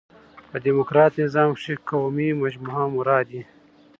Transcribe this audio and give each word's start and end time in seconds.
په 0.49 0.57
ډيموکراټ 0.63 1.11
نظام 1.23 1.49
کښي 1.57 1.75
قومي 1.89 2.29
مجموعه 2.41 2.85
مراد 2.95 3.27
يي. 3.37 3.43